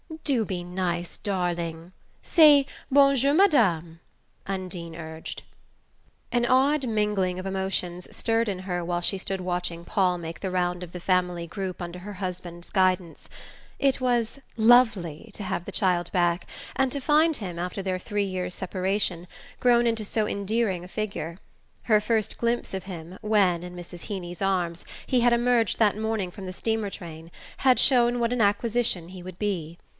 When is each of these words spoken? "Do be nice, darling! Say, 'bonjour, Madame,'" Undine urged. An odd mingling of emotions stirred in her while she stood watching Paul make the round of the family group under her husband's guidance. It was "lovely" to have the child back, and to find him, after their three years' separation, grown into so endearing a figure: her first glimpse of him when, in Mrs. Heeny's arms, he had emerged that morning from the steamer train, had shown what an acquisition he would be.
"Do 0.23 0.45
be 0.45 0.63
nice, 0.63 1.17
darling! 1.17 1.93
Say, 2.23 2.65
'bonjour, 2.91 3.33
Madame,'" 3.35 3.99
Undine 4.47 4.95
urged. 4.95 5.43
An 6.31 6.45
odd 6.45 6.87
mingling 6.87 7.37
of 7.39 7.45
emotions 7.45 8.07
stirred 8.15 8.49
in 8.49 8.59
her 8.59 8.83
while 8.83 9.01
she 9.01 9.17
stood 9.17 9.41
watching 9.41 9.83
Paul 9.85 10.17
make 10.17 10.39
the 10.39 10.49
round 10.51 10.83
of 10.83 10.91
the 10.91 10.99
family 10.99 11.47
group 11.47 11.81
under 11.81 11.99
her 11.99 12.13
husband's 12.13 12.69
guidance. 12.71 13.29
It 13.77 13.99
was 14.01 14.39
"lovely" 14.57 15.31
to 15.33 15.43
have 15.43 15.65
the 15.65 15.71
child 15.71 16.11
back, 16.11 16.47
and 16.75 16.91
to 16.91 16.99
find 17.01 17.37
him, 17.37 17.59
after 17.59 17.81
their 17.83 17.99
three 17.99 18.23
years' 18.23 18.55
separation, 18.55 19.27
grown 19.59 19.85
into 19.85 20.05
so 20.05 20.27
endearing 20.27 20.83
a 20.83 20.87
figure: 20.87 21.39
her 21.83 22.01
first 22.01 22.37
glimpse 22.37 22.73
of 22.73 22.83
him 22.85 23.17
when, 23.21 23.63
in 23.63 23.75
Mrs. 23.75 24.03
Heeny's 24.05 24.41
arms, 24.41 24.85
he 25.05 25.21
had 25.21 25.33
emerged 25.33 25.77
that 25.79 25.97
morning 25.97 26.31
from 26.31 26.45
the 26.47 26.53
steamer 26.53 26.89
train, 26.89 27.29
had 27.57 27.79
shown 27.79 28.19
what 28.19 28.33
an 28.33 28.41
acquisition 28.41 29.09
he 29.09 29.21
would 29.21 29.37
be. 29.37 29.77